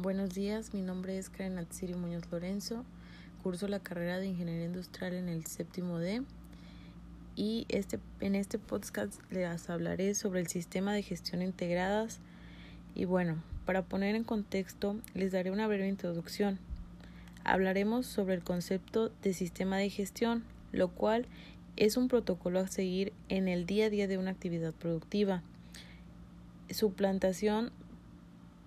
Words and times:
Buenos 0.00 0.32
días, 0.32 0.74
mi 0.74 0.80
nombre 0.80 1.18
es 1.18 1.28
Karen 1.28 1.58
Atsiri 1.58 1.94
Muñoz 1.94 2.30
Lorenzo, 2.30 2.84
curso 3.42 3.66
la 3.66 3.80
carrera 3.80 4.20
de 4.20 4.28
Ingeniería 4.28 4.66
Industrial 4.66 5.12
en 5.12 5.28
el 5.28 5.44
séptimo 5.46 5.98
D 5.98 6.22
y 7.34 7.66
este, 7.68 7.98
en 8.20 8.36
este 8.36 8.60
podcast 8.60 9.20
les 9.32 9.68
hablaré 9.68 10.14
sobre 10.14 10.38
el 10.38 10.46
sistema 10.46 10.92
de 10.92 11.02
gestión 11.02 11.42
integradas 11.42 12.20
y 12.94 13.06
bueno, 13.06 13.42
para 13.66 13.82
poner 13.82 14.14
en 14.14 14.22
contexto 14.22 14.94
les 15.14 15.32
daré 15.32 15.50
una 15.50 15.66
breve 15.66 15.88
introducción. 15.88 16.60
Hablaremos 17.42 18.06
sobre 18.06 18.34
el 18.34 18.44
concepto 18.44 19.10
de 19.22 19.32
sistema 19.32 19.78
de 19.78 19.90
gestión, 19.90 20.44
lo 20.70 20.90
cual 20.90 21.26
es 21.74 21.96
un 21.96 22.06
protocolo 22.06 22.60
a 22.60 22.68
seguir 22.68 23.12
en 23.28 23.48
el 23.48 23.66
día 23.66 23.86
a 23.86 23.90
día 23.90 24.06
de 24.06 24.16
una 24.16 24.30
actividad 24.30 24.74
productiva. 24.74 25.42
Su 26.70 26.92
plantación 26.92 27.72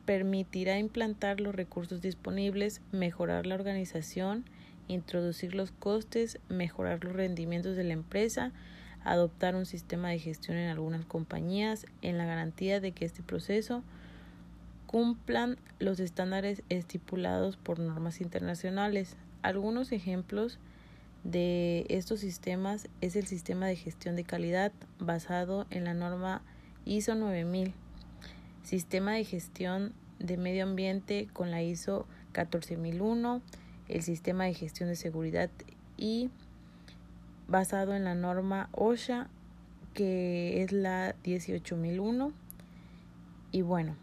permitirá 0.06 0.80
implantar 0.80 1.40
los 1.40 1.56
recursos 1.56 2.02
disponibles, 2.02 2.82
mejorar 2.92 3.46
la 3.46 3.56
organización, 3.56 4.46
introducir 4.88 5.56
los 5.56 5.72
costes, 5.72 6.40
mejorar 6.50 7.04
los 7.04 7.14
rendimientos 7.14 7.76
de 7.76 7.84
la 7.84 7.94
empresa, 7.94 8.52
adoptar 9.04 9.56
un 9.56 9.66
sistema 9.66 10.10
de 10.10 10.20
gestión 10.20 10.58
en 10.58 10.70
algunas 10.70 11.06
compañías 11.06 11.86
en 12.02 12.18
la 12.18 12.26
garantía 12.26 12.80
de 12.80 12.92
que 12.92 13.06
este 13.06 13.24
proceso 13.24 13.84
cumplan 14.86 15.58
los 15.80 16.00
estándares 16.00 16.64
estipulados 16.70 17.58
por 17.58 17.80
normas 17.80 18.22
internacionales. 18.22 19.16
Algunos 19.42 19.92
ejemplos 19.92 20.60
de 21.24 21.86
estos 21.90 22.20
sistemas 22.20 22.90
es 23.00 23.16
el 23.16 23.26
sistema 23.28 23.68
de 23.68 23.76
gestión 23.76 24.16
de 24.16 24.24
calidad 24.24 24.72
basado 25.00 25.66
en 25.70 25.86
la 25.86 25.94
norma 25.94 26.42
ISO 26.86 27.16
9000, 27.16 27.74
sistema 28.64 29.14
de 29.14 29.24
gestión 29.24 29.94
de 30.20 30.38
medio 30.38 30.64
ambiente 30.64 31.28
con 31.34 31.52
la 31.52 31.64
ISO 31.64 32.06
14001, 32.34 33.42
el 33.88 34.04
sistema 34.04 34.46
de 34.46 34.54
gestión 34.54 34.90
de 34.90 34.96
seguridad 34.96 35.50
y 35.98 36.30
basado 37.48 37.96
en 37.96 38.04
la 38.04 38.16
norma 38.16 38.70
OSHA 38.72 39.30
que 39.94 40.64
es 40.64 40.72
la 40.72 41.16
18001 41.24 42.32
y 43.52 43.62
bueno, 43.62 43.96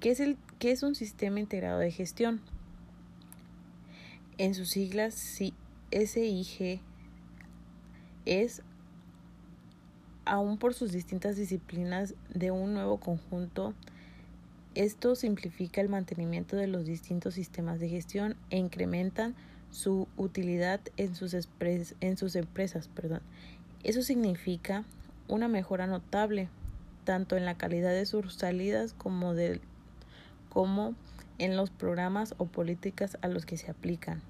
¿qué 0.00 0.10
es, 0.10 0.20
el, 0.20 0.36
qué 0.58 0.72
es 0.72 0.82
un 0.82 0.96
sistema 0.96 1.38
integrado 1.38 1.78
de 1.78 1.92
gestión? 1.92 2.40
En 4.36 4.54
sus 4.54 4.70
siglas 4.70 5.14
SIG 5.14 6.80
es 8.24 8.62
aún 10.28 10.58
por 10.58 10.74
sus 10.74 10.92
distintas 10.92 11.36
disciplinas 11.36 12.14
de 12.32 12.50
un 12.50 12.74
nuevo 12.74 12.98
conjunto 12.98 13.74
esto 14.78 15.16
simplifica 15.16 15.80
el 15.80 15.88
mantenimiento 15.88 16.54
de 16.54 16.68
los 16.68 16.84
distintos 16.84 17.34
sistemas 17.34 17.80
de 17.80 17.88
gestión 17.88 18.36
e 18.50 18.58
incrementan 18.58 19.34
su 19.72 20.06
utilidad 20.16 20.80
en 20.96 21.16
sus, 21.16 21.34
en 22.00 22.16
sus 22.16 22.36
empresas. 22.36 22.88
Eso 23.82 24.02
significa 24.02 24.84
una 25.26 25.48
mejora 25.48 25.88
notable 25.88 26.48
tanto 27.02 27.36
en 27.36 27.44
la 27.44 27.56
calidad 27.56 27.90
de 27.90 28.06
sus 28.06 28.34
salidas 28.34 28.92
como, 28.92 29.34
de, 29.34 29.60
como 30.48 30.94
en 31.38 31.56
los 31.56 31.70
programas 31.70 32.36
o 32.38 32.46
políticas 32.46 33.18
a 33.20 33.26
los 33.26 33.46
que 33.46 33.56
se 33.56 33.70
aplican. 33.70 34.22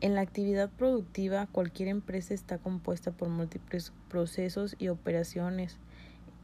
En 0.00 0.14
la 0.14 0.20
actividad 0.20 0.70
productiva, 0.70 1.48
cualquier 1.50 1.88
empresa 1.88 2.32
está 2.32 2.58
compuesta 2.58 3.10
por 3.10 3.28
múltiples 3.28 3.92
procesos 4.08 4.76
y 4.78 4.88
operaciones. 4.88 5.76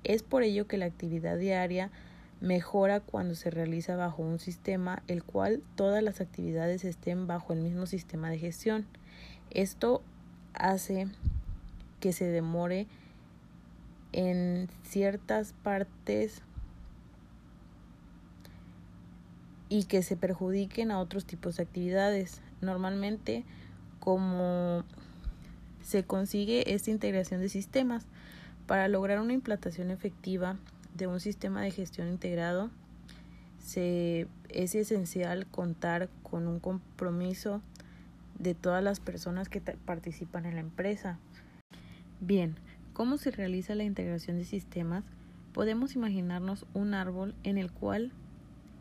Es 0.02 0.24
por 0.24 0.42
ello 0.42 0.66
que 0.66 0.76
la 0.76 0.86
actividad 0.86 1.38
diaria 1.38 1.92
mejora 2.40 2.98
cuando 2.98 3.36
se 3.36 3.50
realiza 3.50 3.94
bajo 3.94 4.22
un 4.22 4.40
sistema 4.40 5.02
el 5.06 5.22
cual 5.22 5.62
todas 5.76 6.02
las 6.02 6.20
actividades 6.20 6.84
estén 6.84 7.28
bajo 7.28 7.52
el 7.52 7.60
mismo 7.60 7.86
sistema 7.86 8.28
de 8.28 8.38
gestión. 8.38 8.86
Esto 9.50 10.02
hace 10.52 11.06
que 12.00 12.12
se 12.12 12.26
demore 12.26 12.88
en 14.12 14.68
ciertas 14.82 15.52
partes 15.62 16.42
y 19.68 19.84
que 19.84 20.02
se 20.02 20.16
perjudiquen 20.16 20.90
a 20.90 20.98
otros 20.98 21.24
tipos 21.24 21.56
de 21.56 21.62
actividades. 21.62 22.40
Normalmente, 22.64 23.44
como 24.00 24.84
se 25.82 26.04
consigue 26.04 26.74
esta 26.74 26.90
integración 26.90 27.40
de 27.40 27.48
sistemas 27.48 28.06
para 28.66 28.88
lograr 28.88 29.20
una 29.20 29.34
implantación 29.34 29.90
efectiva 29.90 30.56
de 30.94 31.06
un 31.06 31.20
sistema 31.20 31.62
de 31.62 31.70
gestión 31.70 32.08
integrado, 32.08 32.70
se, 33.58 34.26
es 34.48 34.74
esencial 34.74 35.46
contar 35.46 36.08
con 36.22 36.46
un 36.46 36.60
compromiso 36.60 37.60
de 38.38 38.54
todas 38.54 38.82
las 38.82 39.00
personas 39.00 39.48
que 39.48 39.60
participan 39.60 40.46
en 40.46 40.54
la 40.54 40.60
empresa. 40.60 41.18
Bien, 42.20 42.56
¿cómo 42.92 43.16
se 43.16 43.30
realiza 43.30 43.74
la 43.74 43.84
integración 43.84 44.38
de 44.38 44.44
sistemas? 44.44 45.04
Podemos 45.52 45.94
imaginarnos 45.94 46.66
un 46.74 46.94
árbol 46.94 47.34
en 47.42 47.58
el 47.58 47.70
cual 47.70 48.12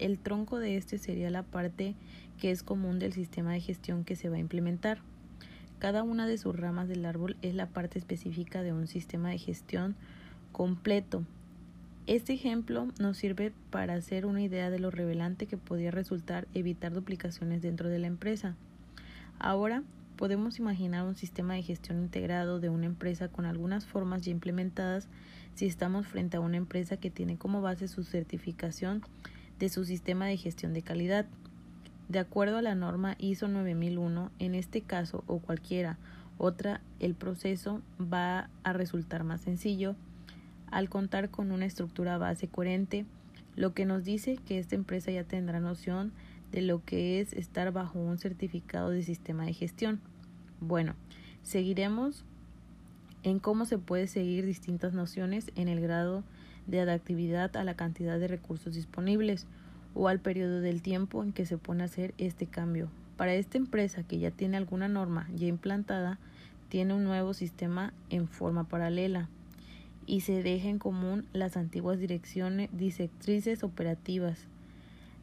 el 0.06 0.20
tronco 0.20 0.60
de 0.60 0.78
este 0.78 0.98
sería 0.98 1.30
la 1.30 1.44
parte 1.44 1.96
que 2.40 2.52
es 2.52 2.64
común 2.64 3.00
del 3.00 3.14
sistema 3.14 3.54
de 3.54 3.62
gestión 3.62 4.04
que 4.04 4.16
se 4.16 4.30
va 4.30 4.38
a 4.38 4.40
implementar. 4.40 5.00
Cada 5.80 6.04
una 6.04 6.28
de 6.28 6.38
sus 6.38 6.56
ramas 6.56 6.88
del 6.88 7.06
árbol 7.06 7.38
es 7.42 7.56
la 7.56 7.68
parte 7.68 8.00
específica 8.00 8.64
de 8.64 8.74
un 8.74 8.88
sistema 8.88 9.30
de 9.30 9.38
gestión 9.38 9.96
completo 10.52 11.26
este 12.06 12.34
ejemplo 12.34 12.90
nos 13.00 13.16
sirve 13.16 13.54
para 13.70 13.94
hacer 13.94 14.26
una 14.26 14.42
idea 14.42 14.70
de 14.70 14.78
lo 14.78 14.92
revelante 14.92 15.46
que 15.46 15.56
podría 15.56 15.90
resultar 15.90 16.50
evitar 16.54 16.92
duplicaciones 16.92 17.62
dentro 17.62 17.88
de 17.88 17.98
la 17.98 18.08
empresa. 18.08 18.58
Ahora 19.40 19.84
podemos 20.18 20.60
imaginar 20.60 21.06
un 21.06 21.16
sistema 21.16 21.54
de 21.54 21.64
gestión 21.64 22.00
integrado 22.00 22.60
de 22.60 22.68
una 22.68 22.88
empresa 22.88 23.30
con 23.30 23.46
algunas 23.46 23.86
formas 23.86 24.22
ya 24.22 24.32
implementadas 24.32 25.08
si 25.56 25.66
estamos 25.66 26.06
frente 26.06 26.36
a 26.36 26.42
una 26.42 26.58
empresa 26.58 26.98
que 26.98 27.10
tiene 27.10 27.38
como 27.38 27.62
base 27.62 27.88
su 27.88 28.04
certificación 28.04 29.02
de 29.64 29.70
su 29.70 29.86
sistema 29.86 30.26
de 30.26 30.36
gestión 30.36 30.74
de 30.74 30.82
calidad. 30.82 31.26
De 32.10 32.20
acuerdo 32.20 32.58
a 32.58 32.62
la 32.62 32.76
norma 32.76 33.16
ISO 33.18 33.48
9001, 33.48 34.30
en 34.40 34.56
este 34.56 34.82
caso 34.82 35.24
o 35.26 35.40
cualquiera 35.40 35.98
otra, 36.38 36.82
el 37.00 37.16
proceso 37.16 37.82
va 37.98 38.50
a 38.64 38.74
resultar 38.74 39.24
más 39.24 39.40
sencillo 39.40 39.96
al 40.70 40.90
contar 40.90 41.30
con 41.30 41.54
una 41.54 41.66
estructura 41.66 42.18
base 42.18 42.50
coherente, 42.50 43.06
lo 43.56 43.74
que 43.74 43.86
nos 43.86 44.04
dice 44.04 44.36
que 44.46 44.60
esta 44.60 44.76
empresa 44.76 45.12
ya 45.12 45.24
tendrá 45.24 45.62
noción 45.62 46.12
de 46.52 46.62
lo 46.62 46.84
que 46.84 47.22
es 47.22 47.32
estar 47.32 47.72
bajo 47.72 48.00
un 48.00 48.20
certificado 48.20 48.90
de 48.90 49.02
sistema 49.02 49.46
de 49.46 49.54
gestión. 49.54 50.02
Bueno, 50.60 50.94
seguiremos 51.42 52.26
en 53.24 53.40
cómo 53.40 53.66
se 53.66 53.78
puede 53.78 54.08
seguir 54.08 54.46
distintas 54.46 54.94
nociones 54.94 55.52
en 55.56 55.68
el 55.68 55.82
grado 55.82 56.24
de 56.68 56.82
adaptabilidad 56.82 57.56
a 57.58 57.64
la 57.64 57.76
cantidad 57.76 58.20
de 58.20 58.28
recursos 58.28 58.76
disponibles 58.76 59.48
o 59.96 60.08
al 60.08 60.20
periodo 60.20 60.62
del 60.62 60.82
tiempo 60.82 61.24
en 61.24 61.34
que 61.34 61.46
se 61.46 61.58
pone 61.58 61.84
a 61.84 61.88
hacer 61.88 62.14
este 62.18 62.46
cambio. 62.46 62.90
Para 63.18 63.34
esta 63.34 63.58
empresa 63.58 64.04
que 64.04 64.20
ya 64.20 64.32
tiene 64.32 64.58
alguna 64.58 64.88
norma 64.88 65.30
ya 65.36 65.48
implantada, 65.48 66.20
tiene 66.70 66.94
un 66.94 67.04
nuevo 67.04 67.34
sistema 67.34 67.94
en 68.10 68.28
forma 68.28 68.64
paralela 68.64 69.30
y 70.06 70.22
se 70.22 70.44
deja 70.44 70.68
en 70.68 70.80
común 70.80 71.26
las 71.32 71.56
antiguas 71.56 72.00
direcciones 72.00 72.70
directrices 72.74 73.64
operativas. 73.64 74.48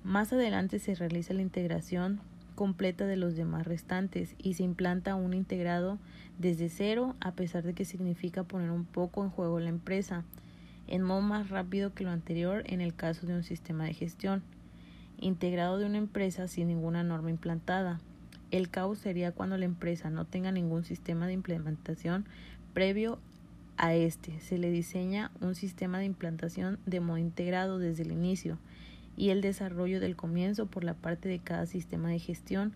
Más 0.05 0.33
adelante 0.33 0.79
se 0.79 0.95
realiza 0.95 1.35
la 1.35 1.43
integración 1.43 2.21
completa 2.61 3.07
de 3.07 3.17
los 3.17 3.37
demás 3.37 3.67
restantes 3.67 4.35
y 4.37 4.53
se 4.53 4.65
implanta 4.65 5.15
un 5.15 5.33
integrado 5.33 5.97
desde 6.39 6.69
cero 6.69 7.17
a 7.19 7.33
pesar 7.33 7.63
de 7.63 7.73
que 7.73 7.87
significa 7.87 8.45
poner 8.45 8.71
un 8.71 8.85
poco 8.85 9.25
en 9.25 9.31
juego 9.31 9.61
la 9.61 9.71
empresa 9.71 10.25
en 10.87 11.01
modo 11.01 11.23
más 11.23 11.49
rápido 11.49 11.95
que 11.95 12.05
lo 12.05 12.11
anterior 12.11 12.63
en 12.67 12.83
el 12.83 12.95
caso 12.95 13.27
de 13.27 13.33
un 13.33 13.45
sistema 13.45 13.85
de 13.85 13.95
gestión 13.95 14.43
integrado 15.19 15.79
de 15.79 15.87
una 15.87 15.97
empresa 15.97 16.49
sin 16.49 16.69
ninguna 16.69 17.03
norma 17.03 17.31
implantada. 17.31 17.99
El 18.51 18.69
caos 18.69 18.99
sería 18.99 19.33
cuando 19.33 19.57
la 19.57 19.65
empresa 19.65 20.11
no 20.11 20.27
tenga 20.27 20.53
ningún 20.53 20.85
sistema 20.85 21.27
de 21.27 21.33
implementación 21.33 22.27
previo 22.75 23.21
a 23.79 23.95
este 23.95 24.39
se 24.41 24.59
le 24.59 24.71
diseña 24.71 25.31
un 25.41 25.55
sistema 25.55 25.99
de 25.99 26.05
implantación 26.05 26.79
de 26.85 27.01
modo 27.01 27.17
integrado 27.17 27.79
desde 27.79 28.03
el 28.03 28.13
inicio 28.13 28.59
y 29.17 29.31
el 29.31 29.41
desarrollo 29.41 30.01
del 30.01 30.17
comienzo 30.17 30.67
por 30.67 30.85
la 30.85 30.95
parte 30.95 31.29
de 31.29 31.39
cada 31.39 31.67
sistema 31.67 32.09
de 32.09 32.19
gestión 32.19 32.73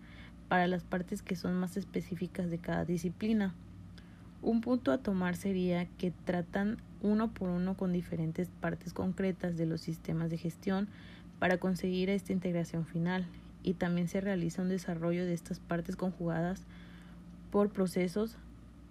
para 0.47 0.67
las 0.67 0.83
partes 0.83 1.21
que 1.21 1.35
son 1.35 1.55
más 1.55 1.77
específicas 1.77 2.49
de 2.49 2.59
cada 2.59 2.85
disciplina. 2.85 3.53
Un 4.41 4.61
punto 4.61 4.91
a 4.91 4.99
tomar 4.99 5.35
sería 5.35 5.87
que 5.97 6.11
tratan 6.11 6.77
uno 7.01 7.33
por 7.33 7.49
uno 7.49 7.75
con 7.75 7.91
diferentes 7.91 8.49
partes 8.61 8.93
concretas 8.93 9.57
de 9.57 9.65
los 9.65 9.81
sistemas 9.81 10.29
de 10.29 10.37
gestión 10.37 10.87
para 11.39 11.57
conseguir 11.57 12.09
esta 12.09 12.33
integración 12.33 12.85
final 12.85 13.25
y 13.63 13.73
también 13.73 14.07
se 14.07 14.21
realiza 14.21 14.61
un 14.61 14.69
desarrollo 14.69 15.25
de 15.25 15.33
estas 15.33 15.59
partes 15.59 15.95
conjugadas 15.95 16.61
por 17.51 17.69
procesos 17.69 18.37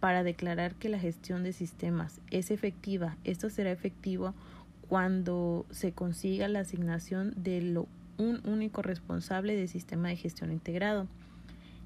para 0.00 0.22
declarar 0.22 0.74
que 0.74 0.88
la 0.88 0.98
gestión 0.98 1.44
de 1.44 1.52
sistemas 1.52 2.20
es 2.30 2.50
efectiva. 2.50 3.16
Esto 3.24 3.48
será 3.48 3.70
efectivo 3.70 4.34
cuando 4.88 5.66
se 5.70 5.92
consiga 5.92 6.48
la 6.48 6.60
asignación 6.60 7.34
de 7.36 7.60
lo 7.62 7.88
un 8.16 8.40
único 8.44 8.80
responsable 8.82 9.56
del 9.56 9.68
sistema 9.68 10.08
de 10.08 10.16
gestión 10.16 10.52
integrado, 10.52 11.08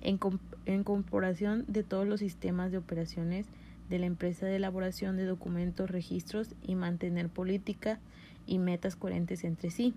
en, 0.03 0.19
en 0.67 0.85
comparación 0.85 1.65
de 1.69 1.83
todos 1.83 2.07
los 2.07 2.21
sistemas 2.21 2.71
de 2.71 2.79
operaciones 2.79 3.47
de 3.89 3.99
la 3.99 4.07
empresa 4.07 4.47
de 4.47 4.57
elaboración 4.57 5.17
de 5.17 5.25
documentos, 5.25 5.91
registros 5.91 6.55
y 6.63 6.75
mantener 6.75 7.29
política 7.31 7.99
y 8.47 8.59
metas 8.59 8.97
coherentes 8.97 9.45
entre 9.45 9.71
sí. 9.71 9.95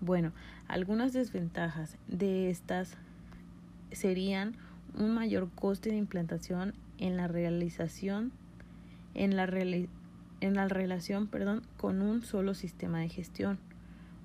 Bueno, 0.00 0.32
algunas 0.68 1.12
desventajas 1.12 1.96
de 2.06 2.50
estas 2.50 2.96
serían 3.90 4.54
un 4.96 5.14
mayor 5.14 5.50
coste 5.54 5.90
de 5.90 5.96
implantación 5.96 6.74
en 6.98 7.16
la 7.16 7.26
realización 7.26 8.32
en 9.14 9.36
la, 9.36 9.46
en 10.44 10.54
la 10.54 10.68
relación 10.68 11.26
perdón, 11.26 11.62
con 11.78 12.02
un 12.02 12.22
solo 12.22 12.54
sistema 12.54 13.00
de 13.00 13.08
gestión, 13.08 13.58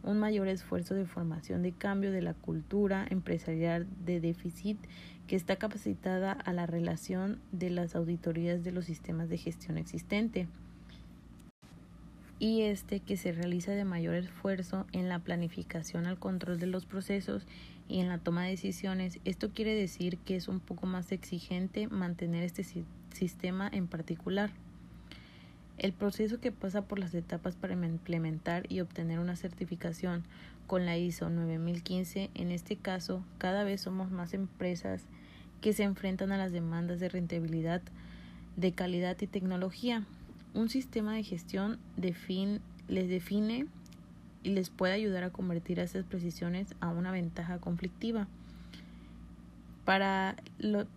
un 0.04 0.20
mayor 0.20 0.50
esfuerzo 0.50 0.94
de 0.94 1.06
formación 1.06 1.62
de 1.64 1.72
cambio 1.72 2.12
de 2.12 2.22
la 2.22 2.34
cultura 2.34 3.06
empresarial 3.10 3.88
de 4.06 4.20
déficit 4.20 4.78
que 5.28 5.38
está 5.38 5.56
capacitada 5.56 6.34
a 6.34 6.52
la 6.52 6.66
relación 6.66 7.40
de 7.52 7.70
las 7.70 7.96
auditorías 7.96 8.64
de 8.64 8.72
los 8.72 8.86
sistemas 8.86 9.30
de 9.30 9.38
gestión 9.38 9.78
existente 9.78 10.48
y 12.38 12.62
este 12.62 13.00
que 13.00 13.16
se 13.16 13.32
realiza 13.32 13.72
de 13.72 13.86
mayor 13.86 14.16
esfuerzo 14.16 14.88
en 14.92 15.08
la 15.08 15.20
planificación 15.20 16.06
al 16.06 16.20
control 16.20 16.60
de 16.60 16.68
los 16.68 16.86
procesos 16.86 17.46
y 17.88 18.00
en 18.00 18.10
la 18.10 18.18
toma 18.18 18.44
de 18.44 18.52
decisiones. 18.52 19.20
Esto 19.26 19.52
quiere 19.52 19.74
decir 19.74 20.18
que 20.20 20.36
es 20.36 20.48
un 20.48 20.60
poco 20.60 20.86
más 20.86 21.12
exigente 21.12 21.88
mantener 21.88 22.44
este 22.44 22.66
sistema 23.12 23.70
en 23.72 23.88
particular. 23.88 24.52
El 25.80 25.94
proceso 25.94 26.42
que 26.42 26.52
pasa 26.52 26.82
por 26.82 27.00
las 27.00 27.14
etapas 27.14 27.56
para 27.56 27.74
implementar 27.74 28.70
y 28.70 28.82
obtener 28.82 29.18
una 29.18 29.38
certificación 29.38 30.26
con 30.68 30.86
la 30.86 30.98
ISO 30.98 31.30
9015, 31.30 32.30
en 32.36 32.52
este 32.52 32.76
caso, 32.76 33.24
cada 33.38 33.64
vez 33.64 33.80
somos 33.80 34.12
más 34.12 34.34
empresas 34.34 35.06
que 35.62 35.72
se 35.72 35.84
enfrentan 35.84 36.34
a 36.34 36.38
las 36.38 36.52
demandas 36.52 37.00
de 37.00 37.08
rentabilidad, 37.08 37.82
de 38.58 38.74
calidad 38.74 39.16
y 39.22 39.28
tecnología. 39.28 40.06
Un 40.54 40.68
sistema 40.68 41.14
de 41.16 41.24
gestión 41.24 41.80
les 41.96 43.08
define 43.08 43.68
y 44.44 44.50
les 44.50 44.70
puede 44.70 44.94
ayudar 44.94 45.24
a 45.24 45.30
convertir 45.30 45.80
esas 45.80 46.04
precisiones 46.04 46.76
a 46.82 46.90
una 46.90 47.12
ventaja 47.12 47.60
conflictiva. 47.60 48.28
Para, 49.86 50.36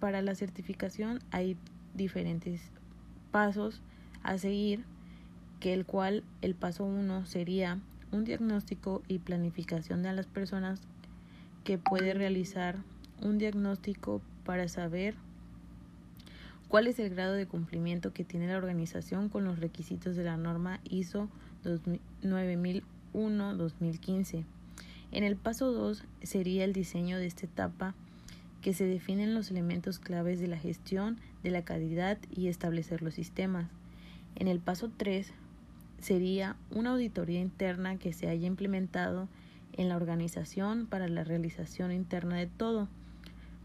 para 0.01 0.23
la 0.23 0.35
certificación 0.35 1.21
hay 1.31 1.57
diferentes 1.95 2.61
pasos 3.31 3.81
a 4.23 4.39
seguir, 4.39 4.85
que 5.61 5.75
el 5.75 5.85
cual 5.85 6.25
el 6.41 6.55
paso 6.55 6.85
uno 6.85 7.27
sería 7.27 7.79
un 8.11 8.25
diagnóstico 8.25 9.03
y 9.09 9.19
planificación 9.19 10.03
de 10.03 10.13
las 10.13 10.27
personas 10.27 10.81
que 11.65 11.79
puede 11.79 12.15
realizar 12.15 12.79
un 13.21 13.39
diagnóstico 13.39 14.21
para 14.45 14.69
saber 14.69 15.15
cuál 16.69 16.87
es 16.87 16.99
el 16.99 17.11
grado 17.11 17.35
de 17.35 17.47
cumplimiento 17.47 18.13
que 18.13 18.25
tiene 18.25 18.49
la 18.49 18.57
organización 18.57 19.29
con 19.29 19.45
los 19.45 19.61
requisitos 19.61 20.17
de 20.17 20.25
la 20.25 20.37
norma 20.37 20.81
ISO 20.85 21.29
9001-2015. 22.23 24.45
En 25.13 25.25
el 25.25 25.37
paso 25.37 25.73
2 25.73 26.05
sería 26.23 26.65
el 26.65 26.73
diseño 26.73 27.19
de 27.19 27.27
esta 27.27 27.47
etapa 27.47 27.95
que 28.63 28.73
se 28.73 28.87
definen 28.87 29.35
los 29.35 29.51
elementos 29.51 29.99
claves 29.99 30.41
de 30.41 30.49
la 30.49 30.57
gestión 30.57 31.19
de 31.43 31.51
la 31.51 31.63
calidad 31.63 32.19
y 32.35 32.49
establecer 32.49 33.03
los 33.03 33.15
sistemas. 33.15 33.69
En 34.35 34.49
el 34.49 34.59
paso 34.61 34.91
3 34.97 35.33
sería 36.01 36.57
una 36.71 36.91
auditoría 36.91 37.41
interna 37.41 37.97
que 37.99 38.13
se 38.13 38.29
haya 38.29 38.47
implementado 38.47 39.29
en 39.73 39.89
la 39.89 39.97
organización 39.97 40.87
para 40.87 41.09
la 41.09 41.25
realización 41.25 41.93
interna 41.93 42.37
de 42.37 42.47
todo, 42.47 42.89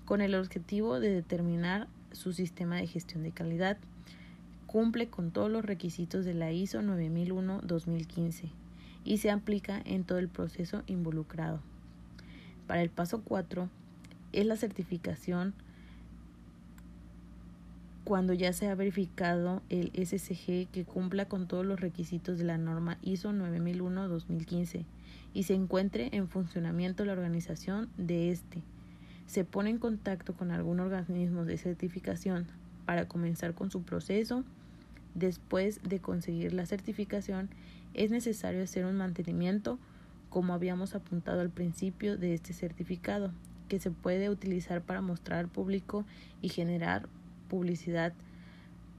con 0.06 0.22
el 0.22 0.36
objetivo 0.36 1.00
de 1.00 1.10
determinar 1.10 1.88
su 2.12 2.34
sistema 2.34 2.78
de 2.78 2.88
gestión 2.88 3.24
de 3.24 3.31
calidad 3.31 3.78
cumple 4.68 5.08
con 5.08 5.31
todos 5.31 5.50
los 5.50 5.66
requisitos 5.66 6.25
de 6.25 6.34
la 6.34 6.52
ISO 6.52 6.81
9001-2015 6.81 8.52
y 9.04 9.18
se 9.18 9.31
aplica 9.31 9.81
en 9.86 10.04
todo 10.04 10.19
el 10.19 10.28
proceso 10.28 10.84
involucrado. 10.86 11.62
Para 12.68 12.81
el 12.81 12.90
paso 12.90 13.22
4 13.24 13.69
es 14.34 14.46
la 14.46 14.58
certificación 14.58 15.54
cuando 18.07 18.31
ya 18.31 18.54
se 18.54 18.69
ha 18.69 18.75
verificado 18.75 19.62
el 19.68 19.92
SSG 19.94 20.69
que 20.71 20.86
cumpla 20.86 21.25
con 21.25 21.45
todos 21.45 21.65
los 21.65 21.81
requisitos 21.81 22.38
de 22.38 22.45
la 22.45 22.57
norma 22.57 22.98
ISO 23.01 23.33
9001-2015 23.33 24.86
y 25.33 25.44
se 25.44 25.54
encuentre 25.54 26.07
en 26.13 26.30
funcionamiento 26.30 27.04
la 27.04 27.12
organización 27.12 27.89
de 27.98 28.31
este 28.31 28.63
se 29.25 29.44
pone 29.44 29.71
en 29.71 29.77
contacto 29.77 30.33
con 30.33 30.51
algún 30.51 30.80
organismo 30.80 31.44
de 31.44 31.57
certificación 31.57 32.48
para 32.86 33.09
comenzar 33.09 33.54
con 33.54 33.69
su 33.69 33.83
proceso. 33.83 34.45
Después 35.15 35.81
de 35.83 36.00
conseguir 36.00 36.54
la 36.54 36.65
certificación, 36.65 37.50
es 37.94 38.09
necesario 38.09 38.63
hacer 38.63 38.86
un 38.86 38.95
mantenimiento, 38.95 39.80
como 40.30 40.54
habíamos 40.54 40.95
apuntado 40.95 41.42
al 41.42 41.50
principio 41.50 42.18
de 42.18 42.36
este 42.36 42.54
certificado, 42.54 43.33
que 43.68 43.80
se 43.80 43.92
puede 43.92 44.30
utilizar 44.30 44.81
para 44.81 45.01
mostrar 45.01 45.39
al 45.39 45.50
público 45.50 46.06
y 46.42 46.48
generar 46.48 47.09
publicidad 47.47 48.13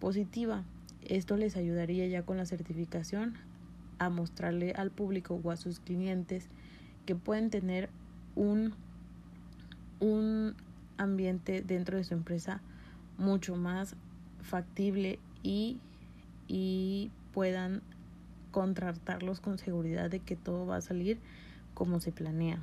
positiva. 0.01 0.65
Esto 1.03 1.37
les 1.37 1.57
ayudaría 1.57 2.07
ya 2.07 2.23
con 2.23 2.37
la 2.37 2.47
certificación 2.47 3.35
a 3.99 4.11
mostrarle 4.11 4.73
al 4.73 4.91
público 4.91 5.41
o 5.43 5.51
a 5.51 5.57
sus 5.57 5.81
clientes 5.81 6.49
que 7.07 7.15
pueden 7.15 7.51
tener 7.51 7.89
un 8.35 8.75
un 10.01 10.55
ambiente 10.97 11.63
dentro 11.63 11.97
de 11.97 12.05
su 12.05 12.15
empresa 12.15 12.61
mucho 13.17 13.57
más 13.57 13.97
factible 14.43 15.19
y, 15.43 15.79
y 16.47 17.11
puedan 17.33 17.83
contratarlos 18.51 19.41
con 19.41 19.59
seguridad 19.59 20.11
de 20.11 20.21
que 20.21 20.37
todo 20.37 20.67
va 20.67 20.77
a 20.77 20.81
salir 20.81 21.19
como 21.75 22.01
se 22.01 22.13
planea. 22.13 22.61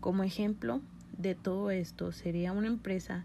Como 0.00 0.22
ejemplo 0.22 0.80
de 1.16 1.34
todo 1.34 1.70
esto 1.70 2.12
sería 2.12 2.52
una 2.52 2.66
empresa 2.66 3.24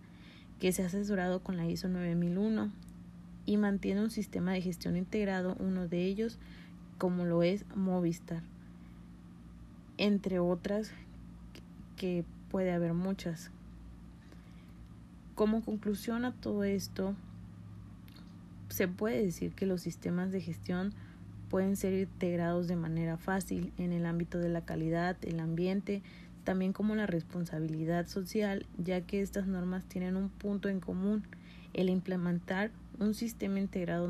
que 0.59 0.71
se 0.71 0.83
ha 0.83 0.87
asesorado 0.87 1.41
con 1.41 1.57
la 1.57 1.67
ISO 1.67 1.87
9001 1.87 2.71
y 3.45 3.57
mantiene 3.57 4.01
un 4.01 4.11
sistema 4.11 4.53
de 4.53 4.61
gestión 4.61 4.97
integrado, 4.97 5.55
uno 5.59 5.87
de 5.87 6.05
ellos 6.05 6.37
como 6.97 7.25
lo 7.25 7.43
es 7.43 7.65
Movistar, 7.75 8.43
entre 9.97 10.39
otras 10.39 10.91
que 11.95 12.25
puede 12.51 12.71
haber 12.71 12.93
muchas. 12.93 13.51
Como 15.33 15.63
conclusión 15.63 16.25
a 16.25 16.33
todo 16.33 16.65
esto, 16.65 17.15
se 18.67 18.87
puede 18.87 19.23
decir 19.23 19.53
que 19.53 19.65
los 19.65 19.81
sistemas 19.81 20.31
de 20.31 20.41
gestión 20.41 20.93
pueden 21.49 21.75
ser 21.75 21.93
integrados 21.93 22.67
de 22.67 22.75
manera 22.75 23.17
fácil 23.17 23.73
en 23.77 23.93
el 23.93 24.05
ámbito 24.05 24.37
de 24.37 24.49
la 24.49 24.65
calidad, 24.65 25.17
el 25.23 25.39
ambiente, 25.39 26.03
también 26.49 26.73
como 26.73 26.95
la 26.95 27.05
responsabilidad 27.05 28.07
social, 28.07 28.65
ya 28.79 29.01
que 29.01 29.21
estas 29.21 29.45
normas 29.45 29.85
tienen 29.85 30.15
un 30.15 30.29
punto 30.29 30.67
en 30.67 30.79
común, 30.79 31.21
el 31.75 31.89
implementar 31.89 32.71
un 32.97 33.13
sistema 33.13 33.59
integrado 33.59 34.07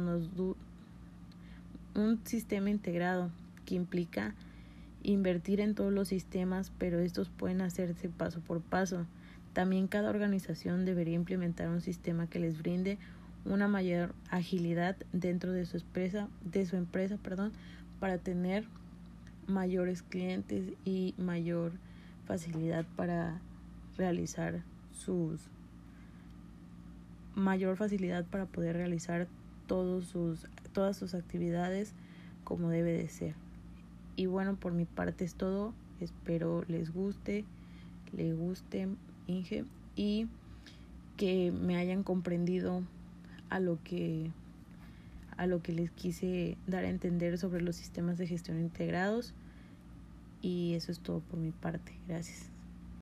un 1.96 2.22
sistema 2.24 2.70
integrado 2.70 3.30
que 3.66 3.76
implica 3.76 4.36
invertir 5.04 5.60
en 5.60 5.76
todos 5.76 5.92
los 5.92 6.08
sistemas, 6.08 6.72
pero 6.78 7.00
estos 7.00 7.28
pueden 7.28 7.60
hacerse 7.60 8.08
paso 8.08 8.40
por 8.40 8.62
paso. 8.62 9.06
También 9.52 9.88
cada 9.88 10.10
organización 10.10 10.86
debería 10.86 11.16
implementar 11.16 11.68
un 11.68 11.82
sistema 11.82 12.28
que 12.28 12.40
les 12.40 12.58
brinde 12.58 13.00
una 13.44 13.68
mayor 13.68 14.16
agilidad 14.30 14.96
dentro 15.12 15.52
de 15.52 15.66
su 15.66 15.76
empresa, 15.76 16.30
de 16.46 16.66
su 16.66 16.78
empresa, 16.78 17.18
perdón, 17.22 17.52
para 18.00 18.18
tener 18.18 18.64
mayores 19.46 20.04
clientes 20.04 20.72
y 20.86 21.16
mayor 21.18 21.74
facilidad 22.30 22.86
para 22.96 23.42
realizar 23.98 24.62
sus 24.92 25.50
mayor 27.34 27.76
facilidad 27.76 28.24
para 28.24 28.46
poder 28.46 28.76
realizar 28.76 29.28
todos 29.66 30.06
sus 30.06 30.48
todas 30.72 30.96
sus 30.96 31.16
actividades 31.16 31.96
como 32.44 32.70
debe 32.70 32.94
de 32.94 33.10
ser. 33.10 33.34
Y 34.16 34.28
bueno, 34.28 34.58
por 34.58 34.74
mi 34.74 34.86
parte 34.86 35.26
es 35.26 35.34
todo. 35.34 35.74
Espero 36.00 36.64
les 36.68 36.94
guste, 36.94 37.46
le 38.16 38.34
guste 38.36 38.88
Inge 39.26 39.66
y 39.96 40.28
que 41.18 41.52
me 41.52 41.78
hayan 41.78 42.04
comprendido 42.04 42.84
a 43.50 43.60
lo 43.60 43.80
que 43.84 44.30
a 45.36 45.48
lo 45.48 45.64
que 45.64 45.74
les 45.74 45.90
quise 45.90 46.58
dar 46.68 46.84
a 46.84 46.90
entender 46.90 47.40
sobre 47.40 47.62
los 47.62 47.76
sistemas 47.76 48.20
de 48.20 48.28
gestión 48.28 48.60
integrados 48.60 49.34
y 50.42 50.74
eso 50.76 50.92
es 50.92 51.02
todo 51.02 51.22
por 51.22 51.40
mi 51.40 51.52
parte. 51.52 52.00
Gracias. 52.08 52.52